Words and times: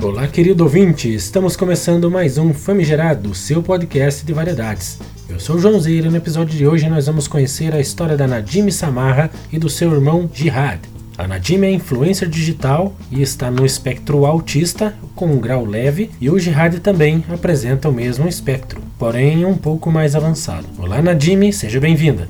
Olá, 0.00 0.28
querido 0.28 0.62
ouvinte! 0.62 1.12
Estamos 1.12 1.56
começando 1.56 2.08
mais 2.08 2.38
um 2.38 2.54
Famigerado, 2.54 3.34
seu 3.34 3.60
podcast 3.60 4.24
de 4.24 4.32
variedades. 4.32 4.96
Eu 5.28 5.40
sou 5.40 5.56
o 5.56 5.58
Joãozeiro 5.58 6.06
e 6.06 6.10
no 6.10 6.16
episódio 6.16 6.56
de 6.56 6.64
hoje 6.64 6.88
nós 6.88 7.06
vamos 7.06 7.26
conhecer 7.26 7.74
a 7.74 7.80
história 7.80 8.16
da 8.16 8.24
Nadime 8.24 8.70
Samarra 8.70 9.28
e 9.52 9.58
do 9.58 9.68
seu 9.68 9.92
irmão 9.92 10.30
Jihad. 10.32 10.78
A 11.18 11.26
Nadime 11.26 11.66
é 11.66 11.72
influencer 11.72 12.28
digital 12.28 12.94
e 13.10 13.20
está 13.20 13.50
no 13.50 13.66
espectro 13.66 14.24
autista 14.24 14.94
com 15.16 15.26
um 15.26 15.40
grau 15.40 15.64
leve 15.64 16.12
e 16.20 16.30
o 16.30 16.38
Jihad 16.38 16.78
também 16.78 17.24
apresenta 17.28 17.88
o 17.88 17.92
mesmo 17.92 18.28
espectro, 18.28 18.80
porém 19.00 19.44
um 19.44 19.56
pouco 19.56 19.90
mais 19.90 20.14
avançado. 20.14 20.68
Olá 20.78 21.02
Nadime, 21.02 21.52
seja 21.52 21.80
bem-vinda! 21.80 22.28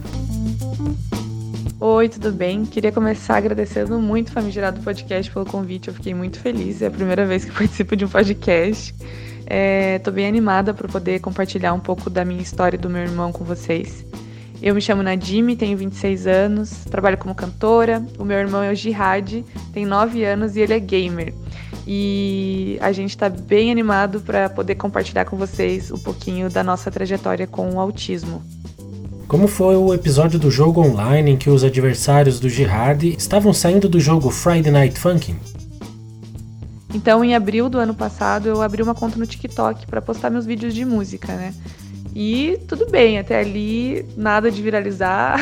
Oi, 1.80 2.08
tudo 2.08 2.32
bem? 2.32 2.64
Queria 2.66 2.90
começar 2.90 3.36
agradecendo 3.36 4.00
muito 4.00 4.30
o 4.30 4.32
Famigerado 4.32 4.80
Podcast 4.80 5.30
pelo 5.30 5.46
convite. 5.46 5.86
Eu 5.86 5.94
fiquei 5.94 6.12
muito 6.12 6.40
feliz. 6.40 6.82
É 6.82 6.88
a 6.88 6.90
primeira 6.90 7.24
vez 7.24 7.44
que 7.44 7.52
participo 7.56 7.94
de 7.94 8.04
um 8.04 8.08
podcast. 8.08 8.92
Estou 9.96 10.12
é, 10.12 10.14
bem 10.16 10.26
animada 10.26 10.74
por 10.74 10.90
poder 10.90 11.20
compartilhar 11.20 11.72
um 11.72 11.78
pouco 11.78 12.10
da 12.10 12.24
minha 12.24 12.42
história 12.42 12.76
e 12.76 12.80
do 12.80 12.90
meu 12.90 13.02
irmão 13.02 13.30
com 13.30 13.44
vocês. 13.44 14.04
Eu 14.60 14.74
me 14.74 14.80
chamo 14.80 15.04
Nadime, 15.04 15.54
tenho 15.54 15.78
26 15.78 16.26
anos, 16.26 16.84
trabalho 16.86 17.16
como 17.16 17.32
cantora. 17.32 18.04
O 18.18 18.24
meu 18.24 18.38
irmão 18.38 18.60
é 18.60 18.72
o 18.72 18.74
Jihad, 18.74 19.44
tem 19.72 19.86
9 19.86 20.24
anos 20.24 20.56
e 20.56 20.60
ele 20.60 20.74
é 20.74 20.80
gamer. 20.80 21.32
E 21.86 22.76
a 22.80 22.90
gente 22.90 23.10
está 23.10 23.28
bem 23.28 23.70
animado 23.70 24.20
para 24.20 24.50
poder 24.50 24.74
compartilhar 24.74 25.26
com 25.26 25.36
vocês 25.36 25.92
um 25.92 25.98
pouquinho 25.98 26.50
da 26.50 26.64
nossa 26.64 26.90
trajetória 26.90 27.46
com 27.46 27.70
o 27.70 27.78
autismo. 27.78 28.42
Como 29.28 29.46
foi 29.46 29.76
o 29.76 29.92
episódio 29.92 30.38
do 30.38 30.50
jogo 30.50 30.80
online 30.80 31.32
em 31.32 31.36
que 31.36 31.50
os 31.50 31.62
adversários 31.62 32.40
do 32.40 32.48
Jihad 32.48 33.04
estavam 33.04 33.52
saindo 33.52 33.86
do 33.86 34.00
jogo 34.00 34.30
Friday 34.30 34.72
Night 34.72 34.98
Funkin'? 34.98 35.36
Então, 36.94 37.22
em 37.22 37.34
abril 37.34 37.68
do 37.68 37.78
ano 37.78 37.92
passado, 37.92 38.48
eu 38.48 38.62
abri 38.62 38.82
uma 38.82 38.94
conta 38.94 39.18
no 39.18 39.26
TikTok 39.26 39.86
para 39.86 40.00
postar 40.00 40.30
meus 40.30 40.46
vídeos 40.46 40.74
de 40.74 40.82
música, 40.82 41.34
né? 41.34 41.52
E 42.14 42.58
tudo 42.66 42.90
bem, 42.90 43.18
até 43.18 43.38
ali 43.38 44.02
nada 44.16 44.50
de 44.50 44.62
viralizar. 44.62 45.38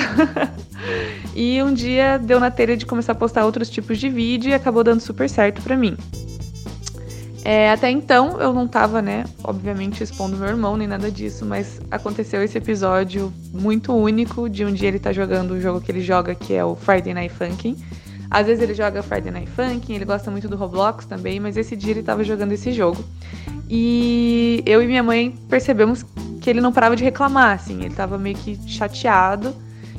e 1.33 1.63
um 1.63 1.73
dia 1.73 2.19
deu 2.19 2.41
na 2.41 2.51
telha 2.51 2.77
de 2.77 2.85
começar 2.85 3.13
a 3.13 3.15
postar 3.15 3.45
outros 3.45 3.71
tipos 3.71 3.99
de 3.99 4.09
vídeo 4.09 4.51
e 4.51 4.55
acabou 4.55 4.83
dando 4.83 5.01
super 5.01 5.31
certo 5.31 5.63
para 5.63 5.77
mim. 5.77 5.97
É, 7.49 7.71
até 7.71 7.89
então 7.89 8.41
eu 8.41 8.53
não 8.53 8.67
tava, 8.67 9.01
né, 9.01 9.25
obviamente 9.45 10.03
expondo 10.03 10.37
meu 10.37 10.49
irmão 10.49 10.77
nem 10.77 10.89
nada 10.89 11.09
disso, 11.13 11.47
mas 11.47 11.81
aconteceu 11.93 12.43
esse 12.43 12.59
episódio 12.59 13.33
muito 13.53 13.95
único 13.95 14.49
de 14.49 14.65
um 14.65 14.73
dia 14.73 14.89
ele 14.89 14.99
tá 14.99 15.13
jogando 15.13 15.53
o 15.53 15.61
jogo 15.61 15.81
que 15.81 15.93
ele 15.93 16.01
joga, 16.01 16.35
que 16.35 16.53
é 16.53 16.65
o 16.65 16.75
Friday 16.75 17.15
Night 17.15 17.33
Funkin'. 17.33 17.77
Às 18.29 18.49
vezes 18.49 18.61
ele 18.61 18.75
joga 18.75 19.01
Friday 19.01 19.31
Night 19.31 19.49
Funkin', 19.53 19.95
ele 19.95 20.05
gosta 20.05 20.29
muito 20.29 20.49
do 20.49 20.57
Roblox 20.57 21.07
também, 21.07 21.39
mas 21.39 21.57
esse 21.57 21.77
dia 21.77 21.93
ele 21.93 22.03
tava 22.03 22.25
jogando 22.25 22.51
esse 22.51 22.73
jogo. 22.73 23.05
E 23.71 24.61
eu 24.67 24.83
e 24.83 24.87
minha 24.89 25.05
mãe 25.05 25.33
percebemos 25.49 26.05
que 26.41 26.51
ele 26.51 26.61
não 26.61 26.73
parava 26.73 26.97
de 26.97 27.05
reclamar, 27.05 27.55
assim, 27.55 27.85
ele 27.85 27.95
tava 27.95 28.19
meio 28.19 28.35
que 28.35 28.59
chateado. 28.67 29.55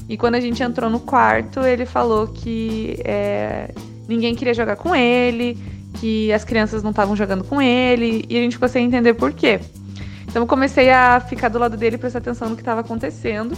E 0.09 0.18
quando 0.18 0.36
a 0.36 0.42
gente 0.42 0.62
entrou 0.62 0.90
no 0.90 1.00
quarto, 1.00 1.62
ele 1.62 1.86
falou 1.86 2.28
que 2.28 3.00
é, 3.06 3.72
ninguém 4.06 4.36
queria 4.36 4.53
jogar 4.53 4.75
com 4.75 4.94
ele, 4.94 5.58
que 6.00 6.31
as 6.31 6.44
crianças 6.44 6.84
não 6.84 6.92
estavam 6.92 7.16
jogando 7.16 7.44
com 7.44 7.62
ele 7.62 8.26
e 8.30 8.38
a 8.38 8.42
gente 8.42 8.58
sem 8.70 8.86
entender 8.86 9.14
por 9.14 9.34
quê. 9.34 9.59
Então 10.28 10.44
eu 10.44 10.48
comecei 10.48 10.90
a 10.90 11.20
ficar 11.20 11.50
do 11.50 11.58
lado 11.58 11.78
dele 11.78 11.95
e 11.95 12.00
prestar 12.00 12.20
atenção 12.20 12.50
no 12.50 12.56
que 12.56 12.62
estava 12.62 12.81
acontecendo. 12.81 13.58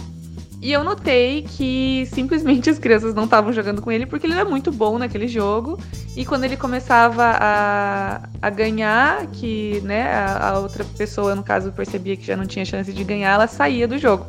E 0.62 0.72
eu 0.72 0.84
notei 0.84 1.42
que 1.42 2.06
simplesmente 2.12 2.68
as 2.68 2.78
crianças 2.78 3.14
não 3.14 3.24
estavam 3.24 3.50
jogando 3.50 3.80
com 3.80 3.90
ele 3.90 4.04
porque 4.04 4.26
ele 4.26 4.34
era 4.34 4.44
muito 4.44 4.70
bom 4.70 4.98
naquele 4.98 5.26
jogo. 5.26 5.78
E 6.14 6.24
quando 6.24 6.44
ele 6.44 6.56
começava 6.56 7.24
a, 7.24 8.28
a 8.42 8.50
ganhar, 8.50 9.26
que 9.28 9.80
né, 9.82 10.12
a, 10.12 10.50
a 10.50 10.58
outra 10.58 10.84
pessoa, 10.84 11.34
no 11.34 11.42
caso, 11.42 11.72
percebia 11.72 12.16
que 12.16 12.26
já 12.26 12.36
não 12.36 12.44
tinha 12.46 12.64
chance 12.64 12.92
de 12.92 13.04
ganhar, 13.04 13.32
ela 13.32 13.46
saía 13.46 13.88
do 13.88 13.96
jogo. 13.96 14.26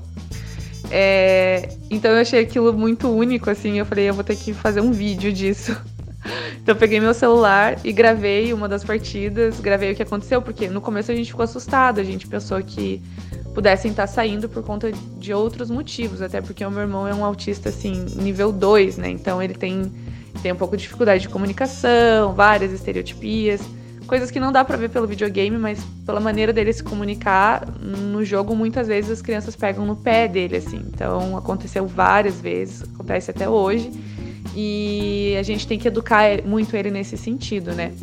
É, 0.90 1.70
então 1.90 2.12
eu 2.12 2.22
achei 2.22 2.42
aquilo 2.42 2.74
muito 2.74 3.10
único, 3.10 3.50
assim. 3.50 3.80
Eu 3.80 3.86
falei, 3.86 4.10
eu 4.10 4.14
vou 4.14 4.24
ter 4.24 4.36
que 4.36 4.54
fazer 4.54 4.80
um 4.82 4.92
vídeo 4.92 5.34
disso. 5.34 5.76
Então 6.62 6.76
eu 6.76 6.80
peguei 6.80 7.00
meu 7.00 7.14
celular 7.14 7.80
e 7.84 7.92
gravei 7.92 8.54
uma 8.54 8.70
das 8.70 8.84
partidas, 8.84 9.60
gravei 9.60 9.92
o 9.92 9.96
que 9.96 10.04
aconteceu, 10.04 10.42
porque 10.42 10.68
no 10.68 10.80
começo 10.80 11.12
a 11.12 11.16
gente 11.16 11.32
ficou 11.32 11.44
assustado, 11.44 12.00
a 12.00 12.04
gente 12.04 12.28
pensou 12.28 12.62
que 12.62 13.02
pudessem 13.54 13.92
estar 13.92 14.06
saindo 14.06 14.48
por 14.48 14.64
conta 14.64 14.92
de 14.92 15.34
outros 15.34 15.72
motivos, 15.72 16.22
até 16.22 16.40
porque 16.40 16.64
o 16.64 16.70
meu 16.70 16.82
irmão 16.82 17.08
é 17.08 17.14
um 17.14 17.26
autista 17.26 17.70
assim, 17.70 18.06
nível 18.16 18.52
2, 18.52 18.98
né? 18.98 19.10
Então 19.10 19.42
ele 19.42 19.56
tem, 19.56 19.92
tem 20.44 20.52
um 20.52 20.56
pouco 20.56 20.78
de 20.78 20.84
dificuldade 20.84 21.24
de 21.24 21.30
comunicação, 21.30 22.34
várias 22.34 22.72
estereotipias, 22.72 23.62
coisas 24.06 24.30
que 24.30 24.40
não 24.40 24.52
dá 24.52 24.64
para 24.64 24.78
ver 24.78 24.90
pelo 24.90 25.08
videogame, 25.08 25.58
mas 25.58 25.84
pela 26.06 26.20
maneira 26.20 26.54
dele 26.54 26.72
se 26.72 26.84
comunicar 26.84 27.66
no 27.80 28.24
jogo, 28.24 28.56
muitas 28.56 28.88
vezes 28.88 29.10
as 29.10 29.22
crianças 29.22 29.56
pegam 29.56 29.86
no 29.86 29.96
pé 29.96 30.28
dele 30.28 30.58
assim. 30.58 30.86
Então 30.94 31.36
aconteceu 31.36 31.88
várias 31.88 32.40
vezes, 32.40 32.84
acontece 32.84 33.32
até 33.32 33.50
hoje. 33.50 33.90
E 34.56 35.36
a 35.40 35.44
gente 35.44 35.66
tem 35.68 35.80
que 35.80 35.88
educar 35.88 36.42
muito 36.46 36.76
ele 36.76 36.92
nesse 36.92 37.18
sentido, 37.18 37.74
né? 37.74 37.94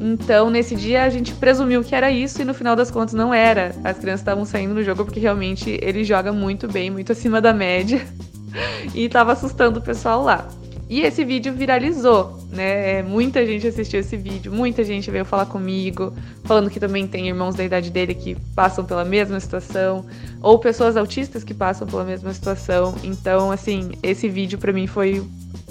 Então, 0.00 0.50
nesse 0.50 0.74
dia, 0.74 1.04
a 1.04 1.08
gente 1.08 1.32
presumiu 1.34 1.84
que 1.84 1.94
era 1.94 2.10
isso 2.10 2.42
e 2.42 2.44
no 2.44 2.52
final 2.52 2.74
das 2.74 2.90
contas 2.90 3.14
não 3.14 3.32
era. 3.32 3.74
As 3.84 3.98
crianças 3.98 4.20
estavam 4.20 4.44
saindo 4.44 4.74
no 4.74 4.82
jogo 4.82 5.04
porque 5.04 5.20
realmente 5.20 5.78
ele 5.80 6.02
joga 6.02 6.32
muito 6.32 6.66
bem, 6.66 6.90
muito 6.90 7.12
acima 7.12 7.40
da 7.40 7.52
média. 7.52 8.04
e 8.94 9.04
estava 9.04 9.32
assustando 9.32 9.78
o 9.78 9.82
pessoal 9.82 10.22
lá. 10.22 10.48
E 10.88 11.00
esse 11.00 11.24
vídeo 11.24 11.54
viralizou, 11.54 12.38
né? 12.50 12.98
É, 12.98 13.02
muita 13.02 13.46
gente 13.46 13.66
assistiu 13.66 14.00
esse 14.00 14.14
vídeo, 14.14 14.52
muita 14.52 14.84
gente 14.84 15.10
veio 15.10 15.24
falar 15.24 15.46
comigo, 15.46 16.12
falando 16.44 16.68
que 16.68 16.78
também 16.78 17.06
tem 17.06 17.28
irmãos 17.28 17.54
da 17.54 17.64
idade 17.64 17.90
dele 17.90 18.14
que 18.14 18.36
passam 18.54 18.84
pela 18.84 19.02
mesma 19.02 19.40
situação, 19.40 20.04
ou 20.42 20.58
pessoas 20.58 20.94
autistas 20.94 21.42
que 21.42 21.54
passam 21.54 21.86
pela 21.86 22.04
mesma 22.04 22.30
situação. 22.34 22.94
Então, 23.02 23.50
assim, 23.50 23.92
esse 24.02 24.28
vídeo 24.28 24.58
para 24.58 24.70
mim 24.70 24.86
foi 24.86 25.24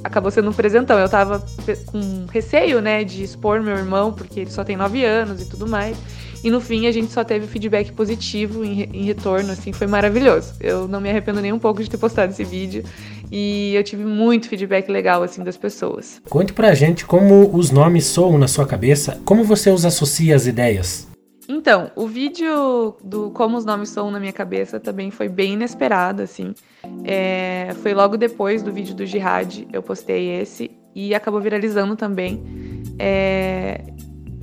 acabou 0.03 0.31
sendo 0.31 0.49
um 0.49 0.53
presentão. 0.53 0.97
Eu 0.99 1.09
tava 1.09 1.43
com 1.87 2.25
receio, 2.31 2.81
né, 2.81 3.03
de 3.03 3.23
expor 3.23 3.61
meu 3.61 3.75
irmão, 3.75 4.11
porque 4.11 4.41
ele 4.41 4.51
só 4.51 4.63
tem 4.63 4.75
9 4.75 5.03
anos 5.03 5.41
e 5.41 5.45
tudo 5.49 5.67
mais. 5.67 5.97
E 6.43 6.49
no 6.49 6.59
fim 6.59 6.87
a 6.87 6.91
gente 6.91 7.11
só 7.11 7.23
teve 7.23 7.45
feedback 7.45 7.91
positivo 7.91 8.65
em, 8.65 8.81
em, 8.91 9.03
retorno, 9.03 9.51
assim, 9.51 9.71
foi 9.71 9.85
maravilhoso. 9.85 10.53
Eu 10.59 10.87
não 10.87 10.99
me 10.99 11.09
arrependo 11.09 11.39
nem 11.39 11.53
um 11.53 11.59
pouco 11.59 11.83
de 11.83 11.89
ter 11.89 11.97
postado 11.97 12.31
esse 12.31 12.43
vídeo 12.43 12.83
e 13.31 13.75
eu 13.75 13.83
tive 13.83 14.03
muito 14.03 14.49
feedback 14.49 14.89
legal, 14.89 15.21
assim, 15.21 15.43
das 15.43 15.55
pessoas. 15.55 16.19
Conte 16.29 16.51
pra 16.51 16.73
gente 16.73 17.05
como 17.05 17.55
os 17.55 17.69
nomes 17.69 18.05
soam 18.05 18.37
na 18.37 18.47
sua 18.47 18.65
cabeça, 18.65 19.19
como 19.23 19.43
você 19.43 19.69
os 19.69 19.85
associa 19.85 20.35
às 20.35 20.47
ideias. 20.47 21.10
Então, 21.53 21.91
o 21.97 22.07
vídeo 22.07 22.95
do 23.03 23.29
Como 23.31 23.57
os 23.57 23.65
Nomes 23.65 23.89
São 23.89 24.09
na 24.09 24.21
minha 24.21 24.31
cabeça 24.31 24.79
também 24.79 25.11
foi 25.11 25.27
bem 25.27 25.55
inesperado, 25.55 26.21
assim. 26.21 26.55
É, 27.03 27.73
foi 27.81 27.93
logo 27.93 28.15
depois 28.15 28.63
do 28.63 28.71
vídeo 28.71 28.95
do 28.95 29.05
Jihad, 29.05 29.67
eu 29.73 29.83
postei 29.83 30.39
esse 30.39 30.71
e 30.95 31.13
acabou 31.13 31.41
viralizando 31.41 31.97
também. 31.97 32.41
É, 32.97 33.83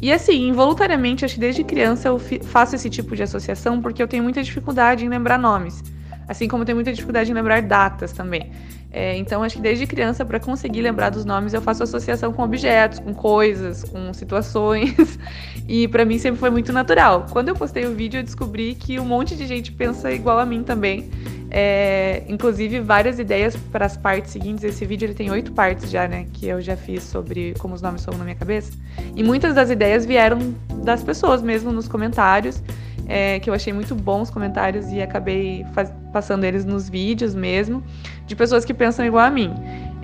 e 0.03 0.13
assim, 0.13 0.49
involuntariamente, 0.49 1.25
acho 1.25 1.37
que 1.37 1.41
desde 1.41 1.65
criança 1.65 2.09
eu 2.09 2.19
faço 2.19 2.75
esse 2.75 2.91
tipo 2.91 3.17
de 3.17 3.23
associação 3.23 3.81
porque 3.81 4.03
eu 4.03 4.07
tenho 4.07 4.23
muita 4.23 4.43
dificuldade 4.43 5.07
em 5.07 5.09
lembrar 5.09 5.39
nomes. 5.39 5.83
Assim 6.29 6.47
como 6.47 6.61
eu 6.63 6.67
tenho 6.67 6.77
muita 6.77 6.93
dificuldade 6.93 7.31
em 7.31 7.35
lembrar 7.35 7.63
datas 7.63 8.13
também. 8.13 8.53
É, 8.91 9.17
então, 9.17 9.43
acho 9.43 9.57
que 9.57 9.63
desde 9.63 9.87
criança, 9.87 10.25
para 10.25 10.41
conseguir 10.41 10.81
lembrar 10.81 11.11
dos 11.11 11.25
nomes, 11.25 11.53
eu 11.53 11.61
faço 11.61 11.83
associação 11.83 12.33
com 12.33 12.43
objetos, 12.43 12.99
com 12.99 13.13
coisas, 13.13 13.85
com 13.85 14.13
situações. 14.15 15.19
e 15.69 15.87
para 15.89 16.05
mim 16.05 16.19
sempre 16.19 16.41
foi 16.41 16.51
muito 16.51 16.73
natural. 16.73 17.27
Quando 17.31 17.49
eu 17.49 17.55
postei 17.55 17.85
o 17.85 17.95
vídeo, 17.95 18.21
eu 18.21 18.25
descobri 18.25 18.75
que 18.75 18.99
um 18.99 19.05
monte 19.05 19.37
de 19.37 19.47
gente 19.47 19.73
pensa 19.73 20.11
igual 20.11 20.39
a 20.39 20.47
mim 20.47 20.63
também. 20.63 21.11
É, 21.51 22.25
inclusive, 22.29 22.81
várias 22.81 23.19
ideias 23.19 23.57
para 23.57 23.85
as 23.85 23.97
partes 23.97 24.31
seguintes. 24.31 24.65
Esse 24.65 24.87
vídeo 24.87 25.07
ele 25.07 25.15
tem 25.15 25.31
oito 25.31 25.53
partes 25.53 25.91
já, 25.91 26.09
né? 26.09 26.27
Que 26.33 26.47
eu 26.47 26.61
já 26.61 26.77
fiz 26.77 27.03
sobre 27.03 27.55
como 27.59 27.75
os 27.75 27.83
nomes 27.83 28.01
são 28.01 28.17
na 28.17 28.25
minha 28.25 28.37
cabeça. 28.37 28.73
E 29.15 29.23
muitas 29.23 29.55
das 29.55 29.71
ideias 29.71 30.07
vieram 30.07 30.55
das 30.83 31.03
pessoas 31.03 31.43
mesmo 31.43 31.73
nos 31.73 31.89
comentários 31.89 32.63
é, 33.09 33.41
que 33.41 33.49
eu 33.49 33.55
achei 33.55 33.73
muito 33.73 33.95
bons 33.95 34.31
comentários 34.31 34.93
e 34.93 35.01
acabei 35.01 35.65
passando 36.13 36.45
eles 36.45 36.65
nos 36.65 36.89
vídeos 36.91 37.35
mesmo, 37.35 37.83
de 38.29 38.37
pessoas 38.37 38.65
que 38.65 38.75
pensam 38.75 39.05
igual 39.05 39.25
a 39.25 39.31
mim. 39.31 39.53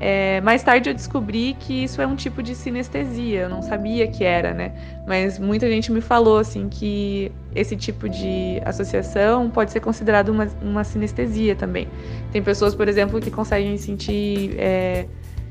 É, 0.00 0.40
mais 0.40 0.62
tarde 0.62 0.90
eu 0.90 0.94
descobri 0.94 1.56
que 1.60 1.84
isso 1.84 2.02
é 2.02 2.06
um 2.06 2.16
tipo 2.16 2.42
de 2.42 2.54
sinestesia, 2.54 3.42
eu 3.42 3.48
não 3.48 3.62
sabia 3.62 4.08
que 4.08 4.24
era, 4.24 4.52
né? 4.52 4.72
Mas 5.06 5.38
muita 5.38 5.68
gente 5.70 5.92
me 5.92 6.00
falou 6.00 6.38
assim 6.38 6.68
que 6.68 7.30
esse 7.54 7.76
tipo 7.76 8.08
de 8.08 8.60
associação 8.64 9.48
pode 9.48 9.70
ser 9.70 9.80
considerado 9.80 10.30
uma, 10.30 10.48
uma 10.60 10.82
sinestesia 10.82 11.54
também. 11.54 11.86
Tem 12.32 12.42
pessoas, 12.42 12.74
por 12.74 12.88
exemplo, 12.88 13.20
que 13.20 13.30
conseguem 13.30 13.76
sentir 13.78 14.56
é, 14.58 15.06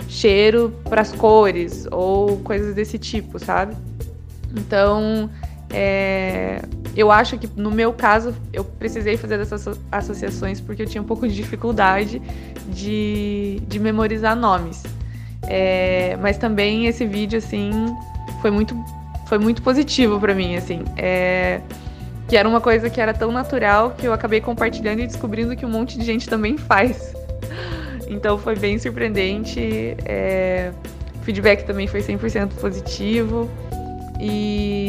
cheiro 0.09 0.73
para 0.83 1.01
as 1.01 1.13
cores 1.13 1.87
ou 1.89 2.37
coisas 2.39 2.75
desse 2.75 2.99
tipo, 2.99 3.39
sabe? 3.39 3.75
Então, 4.55 5.29
é, 5.73 6.61
eu 6.95 7.11
acho 7.11 7.37
que 7.37 7.49
no 7.55 7.71
meu 7.71 7.91
caso 7.91 8.35
eu 8.53 8.63
precisei 8.63 9.17
fazer 9.17 9.39
essas 9.39 9.67
associações 9.91 10.61
porque 10.61 10.83
eu 10.83 10.85
tinha 10.85 11.01
um 11.01 11.05
pouco 11.05 11.27
de 11.27 11.33
dificuldade 11.33 12.21
de, 12.67 13.59
de 13.67 13.79
memorizar 13.79 14.35
nomes. 14.35 14.83
É, 15.45 16.17
mas 16.21 16.37
também 16.37 16.85
esse 16.85 17.05
vídeo 17.05 17.39
assim 17.39 17.71
foi 18.41 18.51
muito 18.51 18.75
foi 19.27 19.39
muito 19.39 19.63
positivo 19.63 20.19
para 20.19 20.35
mim, 20.35 20.55
assim. 20.55 20.83
É, 20.95 21.59
que 22.27 22.37
era 22.37 22.47
uma 22.47 22.61
coisa 22.61 22.89
que 22.89 23.01
era 23.01 23.13
tão 23.13 23.31
natural 23.31 23.95
que 23.97 24.05
eu 24.05 24.13
acabei 24.13 24.39
compartilhando 24.39 24.99
e 24.99 25.07
descobrindo 25.07 25.55
que 25.55 25.65
um 25.65 25.69
monte 25.69 25.97
de 25.97 26.05
gente 26.05 26.29
também 26.29 26.57
faz. 26.57 27.13
Então 28.05 28.37
foi 28.37 28.55
bem 28.55 28.77
surpreendente. 28.77 29.95
É, 30.05 30.71
o 31.15 31.23
feedback 31.23 31.65
também 31.65 31.87
foi 31.87 32.01
100% 32.01 32.49
positivo. 32.59 33.49
E, 34.19 34.82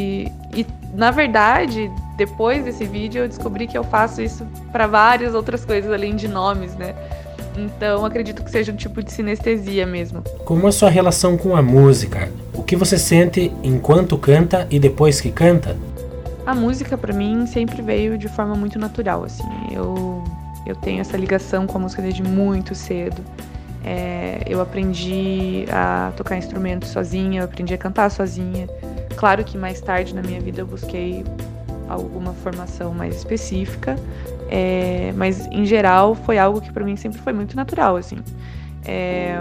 na 0.95 1.11
verdade, 1.11 1.91
depois 2.17 2.65
desse 2.65 2.85
vídeo, 2.85 3.23
eu 3.25 3.29
descobri 3.29 3.67
que 3.67 3.77
eu 3.77 3.85
faço 3.85 4.23
isso 4.23 4.47
para 4.71 4.87
várias 4.87 5.35
outras 5.35 5.65
coisas 5.65 5.93
além 5.93 6.15
de 6.15 6.29
nomes, 6.29 6.75
né? 6.77 6.95
Então 7.57 8.05
acredito 8.05 8.43
que 8.43 8.51
seja 8.51 8.73
um 8.73 8.77
tipo 8.77 9.03
de 9.03 9.13
sinestesia 9.13 9.87
mesmo. 9.87 10.23
Como 10.45 10.67
é 10.67 10.69
a 10.69 10.73
sua 10.73 10.91
relação 10.91 11.37
com 11.37 11.57
a 11.57 11.63
música? 11.63 12.29
O 12.53 12.63
que 12.63 12.77
você 12.77 12.99
sente 12.99 13.53
enquanto 13.63 14.17
canta 14.19 14.67
e 14.71 14.79
depois 14.79 15.21
que 15.21 15.31
canta? 15.31 15.77
A 16.47 16.55
música 16.55 16.97
para 16.99 17.13
mim 17.13 17.47
sempre 17.47 17.81
veio 17.81 18.19
de 18.19 18.29
forma 18.29 18.55
muito 18.55 18.79
natural, 18.79 19.25
assim. 19.25 19.45
Eu 19.73 20.23
eu 20.67 20.75
tenho 20.75 21.01
essa 21.01 21.17
ligação 21.17 21.67
com 21.67 21.77
a 21.77 21.81
música 21.81 22.01
desde 22.01 22.23
muito 22.23 22.75
cedo. 22.75 23.23
É, 23.85 24.43
eu 24.47 24.63
aprendi 24.63 25.67
a 25.71 26.11
tocar 26.17 26.39
instrumentos 26.39 26.89
sozinha, 26.89 27.43
eu 27.43 27.45
aprendi 27.45 27.75
a 27.75 27.79
cantar 27.79 28.11
sozinha. 28.11 28.67
Claro 29.25 29.43
que 29.43 29.57
mais 29.57 29.81
tarde 29.81 30.15
na 30.15 30.21
minha 30.21 30.39
vida 30.39 30.61
eu 30.61 30.67
busquei 30.67 31.25
alguma 31.89 32.35
formação 32.35 32.93
mais 32.93 33.17
específica, 33.17 33.97
é, 34.51 35.15
mas 35.17 35.47
em 35.47 35.65
geral 35.65 36.15
foi 36.15 36.37
algo 36.37 36.61
que 36.61 36.71
para 36.71 36.85
mim 36.85 36.95
sempre 36.95 37.19
foi 37.23 37.33
muito 37.33 37.57
natural, 37.57 37.97
assim. 37.97 38.19
É, 38.85 39.39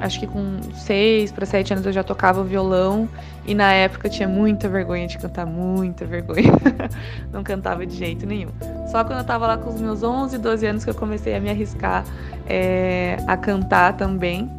acho 0.00 0.18
que 0.18 0.26
com 0.26 0.58
seis 0.74 1.30
para 1.30 1.46
sete 1.46 1.72
anos 1.72 1.86
eu 1.86 1.92
já 1.92 2.02
tocava 2.02 2.42
violão 2.42 3.08
e 3.46 3.54
na 3.54 3.72
época 3.72 4.08
tinha 4.08 4.26
muita 4.26 4.68
vergonha 4.68 5.06
de 5.06 5.18
cantar, 5.18 5.46
muita 5.46 6.04
vergonha. 6.04 6.50
Não 7.32 7.44
cantava 7.44 7.86
de 7.86 7.94
jeito 7.94 8.26
nenhum. 8.26 8.50
Só 8.90 9.04
quando 9.04 9.20
eu 9.20 9.24
tava 9.24 9.46
lá 9.46 9.56
com 9.56 9.70
os 9.70 9.80
meus 9.80 10.02
11, 10.02 10.36
12 10.36 10.66
anos 10.66 10.84
que 10.84 10.90
eu 10.90 10.96
comecei 10.96 11.36
a 11.36 11.38
me 11.38 11.48
arriscar 11.48 12.04
é, 12.44 13.18
a 13.28 13.36
cantar 13.36 13.96
também. 13.96 14.50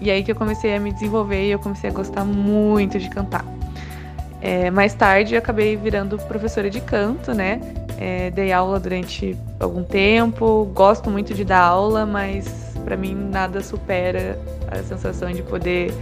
E 0.00 0.12
aí 0.12 0.22
que 0.22 0.30
eu 0.30 0.36
comecei 0.36 0.76
a 0.76 0.78
me 0.78 0.92
desenvolver 0.92 1.44
e 1.44 1.50
eu 1.50 1.58
comecei 1.58 1.90
a 1.90 1.92
gostar 1.92 2.24
muito 2.24 3.00
de 3.00 3.10
cantar. 3.10 3.44
É, 4.44 4.70
mais 4.70 4.92
tarde 4.92 5.34
eu 5.34 5.38
acabei 5.38 5.74
virando 5.74 6.18
professora 6.18 6.68
de 6.68 6.78
canto, 6.78 7.32
né? 7.32 7.62
É, 7.98 8.30
dei 8.30 8.52
aula 8.52 8.78
durante 8.78 9.34
algum 9.58 9.82
tempo, 9.82 10.70
gosto 10.74 11.10
muito 11.10 11.32
de 11.32 11.46
dar 11.46 11.60
aula, 11.60 12.04
mas 12.04 12.46
para 12.84 12.94
mim 12.94 13.14
nada 13.14 13.62
supera 13.62 14.38
a 14.70 14.82
sensação 14.82 15.32
de 15.32 15.42
poder 15.42 15.94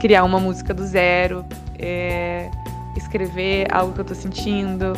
criar 0.00 0.24
uma 0.24 0.40
música 0.40 0.74
do 0.74 0.84
zero, 0.84 1.44
é, 1.78 2.50
escrever 2.96 3.68
algo 3.70 3.92
que 3.92 4.00
eu 4.00 4.04
tô 4.06 4.14
sentindo 4.14 4.94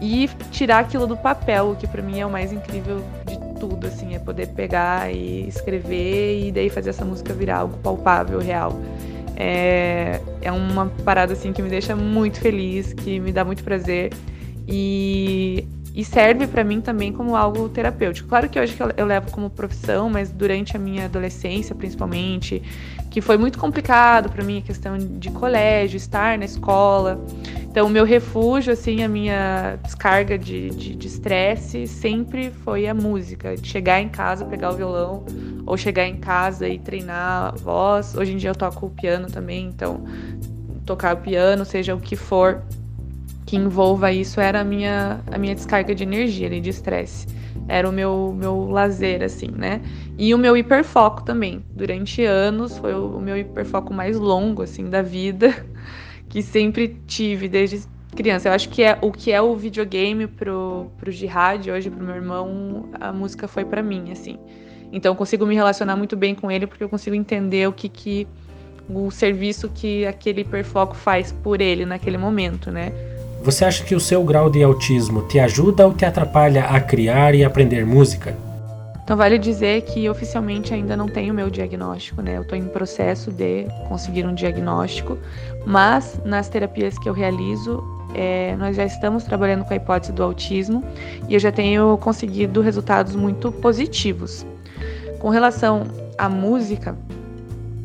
e 0.00 0.28
tirar 0.50 0.80
aquilo 0.80 1.06
do 1.06 1.16
papel, 1.16 1.70
o 1.70 1.76
que 1.76 1.86
para 1.86 2.02
mim 2.02 2.18
é 2.18 2.26
o 2.26 2.30
mais 2.30 2.52
incrível 2.52 3.04
de 3.24 3.38
tudo, 3.60 3.86
assim, 3.86 4.16
é 4.16 4.18
poder 4.18 4.48
pegar 4.48 5.14
e 5.14 5.46
escrever 5.46 6.48
e 6.48 6.50
daí 6.50 6.70
fazer 6.70 6.90
essa 6.90 7.04
música 7.04 7.32
virar 7.32 7.58
algo 7.58 7.76
palpável, 7.78 8.40
real. 8.40 8.76
É, 9.42 10.20
é 10.42 10.52
uma 10.52 10.84
parada 11.02 11.32
assim 11.32 11.50
que 11.50 11.62
me 11.62 11.70
deixa 11.70 11.96
muito 11.96 12.38
feliz, 12.38 12.92
que 12.92 13.18
me 13.18 13.32
dá 13.32 13.42
muito 13.42 13.64
prazer. 13.64 14.12
E 14.68 15.66
e 15.94 16.04
serve 16.04 16.46
para 16.46 16.62
mim 16.62 16.80
também 16.80 17.12
como 17.12 17.34
algo 17.34 17.68
terapêutico. 17.68 18.28
Claro 18.28 18.48
que 18.48 18.58
hoje 18.58 18.76
eu, 18.96 19.06
levo 19.06 19.30
como 19.30 19.50
profissão, 19.50 20.08
mas 20.08 20.30
durante 20.30 20.76
a 20.76 20.78
minha 20.78 21.06
adolescência, 21.06 21.74
principalmente, 21.74 22.62
que 23.10 23.20
foi 23.20 23.36
muito 23.36 23.58
complicado 23.58 24.30
para 24.30 24.44
mim 24.44 24.58
a 24.58 24.62
questão 24.62 24.96
de 24.96 25.30
colégio, 25.30 25.96
estar 25.96 26.38
na 26.38 26.44
escola. 26.44 27.20
Então, 27.62 27.86
o 27.86 27.90
meu 27.90 28.04
refúgio, 28.04 28.72
assim, 28.72 29.02
a 29.02 29.08
minha 29.08 29.78
descarga 29.82 30.38
de 30.38 30.68
estresse 31.04 31.78
de, 31.78 31.84
de 31.84 31.88
sempre 31.88 32.50
foi 32.50 32.86
a 32.86 32.94
música. 32.94 33.54
Chegar 33.62 34.00
em 34.00 34.08
casa, 34.08 34.44
pegar 34.44 34.70
o 34.70 34.76
violão, 34.76 35.24
ou 35.66 35.76
chegar 35.76 36.06
em 36.06 36.16
casa 36.16 36.68
e 36.68 36.78
treinar 36.78 37.48
a 37.48 37.56
voz. 37.56 38.14
Hoje 38.16 38.32
em 38.32 38.36
dia 38.36 38.50
eu 38.50 38.54
toco 38.54 38.86
o 38.86 38.90
piano 38.90 39.28
também, 39.28 39.66
então 39.66 40.04
tocar 40.84 41.14
piano, 41.16 41.64
seja 41.64 41.94
o 41.94 42.00
que 42.00 42.16
for, 42.16 42.62
que 43.50 43.56
envolva 43.56 44.12
isso 44.12 44.40
era 44.40 44.60
a 44.60 44.64
minha, 44.64 45.20
a 45.26 45.36
minha 45.36 45.52
descarga 45.56 45.92
de 45.92 46.04
energia 46.04 46.46
e 46.54 46.60
de 46.60 46.70
estresse. 46.70 47.26
Era 47.66 47.88
o 47.88 47.92
meu, 47.92 48.32
meu 48.32 48.70
lazer, 48.70 49.24
assim, 49.24 49.48
né? 49.50 49.80
E 50.16 50.32
o 50.32 50.38
meu 50.38 50.56
hiperfoco 50.56 51.24
também. 51.24 51.64
Durante 51.74 52.24
anos 52.24 52.78
foi 52.78 52.94
o, 52.94 53.16
o 53.16 53.20
meu 53.20 53.36
hiperfoco 53.36 53.92
mais 53.92 54.16
longo, 54.16 54.62
assim, 54.62 54.88
da 54.88 55.02
vida, 55.02 55.52
que 56.30 56.44
sempre 56.44 57.00
tive 57.08 57.48
desde 57.48 57.80
criança. 58.14 58.48
Eu 58.48 58.52
acho 58.52 58.68
que 58.68 58.84
é 58.84 58.96
o 59.02 59.10
que 59.10 59.32
é 59.32 59.42
o 59.42 59.56
videogame 59.56 60.28
pro, 60.28 60.86
pro 60.96 61.10
Jihad 61.10 61.68
hoje, 61.72 61.90
pro 61.90 62.04
meu 62.04 62.14
irmão, 62.14 62.88
a 63.00 63.12
música 63.12 63.48
foi 63.48 63.64
para 63.64 63.82
mim, 63.82 64.12
assim. 64.12 64.38
Então 64.92 65.10
eu 65.10 65.16
consigo 65.16 65.44
me 65.44 65.56
relacionar 65.56 65.96
muito 65.96 66.16
bem 66.16 66.36
com 66.36 66.52
ele 66.52 66.68
porque 66.68 66.84
eu 66.84 66.88
consigo 66.88 67.16
entender 67.16 67.68
o 67.68 67.72
que 67.72 67.88
que 67.88 68.28
o 68.88 69.10
serviço 69.10 69.68
que 69.68 70.06
aquele 70.06 70.42
hiperfoco 70.42 70.94
faz 70.94 71.32
por 71.32 71.60
ele 71.60 71.84
naquele 71.84 72.16
momento, 72.16 72.70
né? 72.70 73.09
Você 73.42 73.64
acha 73.64 73.82
que 73.84 73.94
o 73.94 74.00
seu 74.00 74.22
grau 74.22 74.50
de 74.50 74.62
autismo 74.62 75.22
te 75.22 75.38
ajuda 75.38 75.86
ou 75.86 75.94
te 75.94 76.04
atrapalha 76.04 76.66
a 76.66 76.78
criar 76.78 77.34
e 77.34 77.42
aprender 77.42 77.86
música? 77.86 78.36
Então 79.02 79.16
vale 79.16 79.38
dizer 79.38 79.80
que 79.82 80.08
oficialmente 80.10 80.74
ainda 80.74 80.94
não 80.94 81.08
tenho 81.08 81.32
meu 81.32 81.48
diagnóstico, 81.48 82.20
né? 82.20 82.36
Eu 82.36 82.42
estou 82.42 82.56
em 82.56 82.66
processo 82.66 83.32
de 83.32 83.64
conseguir 83.88 84.26
um 84.26 84.34
diagnóstico, 84.34 85.16
mas 85.64 86.20
nas 86.22 86.50
terapias 86.50 86.98
que 86.98 87.08
eu 87.08 87.14
realizo, 87.14 87.82
é, 88.14 88.54
nós 88.56 88.76
já 88.76 88.84
estamos 88.84 89.24
trabalhando 89.24 89.64
com 89.64 89.72
a 89.72 89.76
hipótese 89.76 90.12
do 90.12 90.22
autismo 90.22 90.84
e 91.26 91.32
eu 91.32 91.40
já 91.40 91.50
tenho 91.50 91.96
conseguido 91.96 92.60
resultados 92.60 93.16
muito 93.16 93.50
positivos. 93.50 94.44
Com 95.18 95.30
relação 95.30 95.84
à 96.18 96.28
música, 96.28 96.94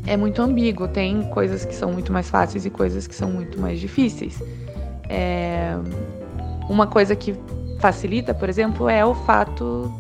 é 0.06 0.18
muito 0.18 0.42
ambíguo, 0.42 0.90
tem 0.90 1.24
coisas 1.30 1.64
que 1.64 1.74
são 1.74 1.94
muito 1.94 2.12
mais 2.12 2.30
fáceis 2.30 2.66
e 2.66 2.70
coisas 2.70 3.08
que 3.08 3.16
são 3.16 3.32
muito 3.32 3.60
mais 3.60 3.80
difíceis. 3.80 4.38
É, 5.10 5.76
uma 6.70 6.88
coisa 6.88 7.16
que 7.16 7.36
facilita, 7.80 8.34
por 8.34 8.50
exemplo, 8.50 8.90
é 8.90 9.06
o 9.06 9.14
fato 9.14 9.92